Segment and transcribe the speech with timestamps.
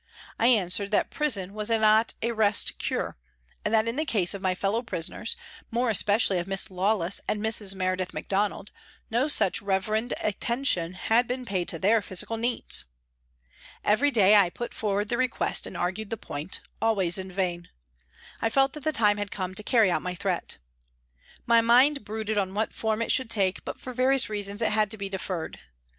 [0.39, 3.17] I answered that prison was not a" rest cure"
[3.63, 5.35] and that in the case of my fellow prisoners,
[5.69, 7.75] more especially of Miss Lawless and Mrs.
[7.75, 8.71] Meredith Macdonald,
[9.11, 12.85] no such reverend attention had been paid to their physical needs.
[13.85, 17.69] Every day I put forward the request and argued the point, always in vain.
[18.41, 20.57] I felt that the time had come to carry out my threat.
[21.45, 24.89] My mind brooded on what form it should take, but for various reasons it had
[24.89, 25.59] to be deferred.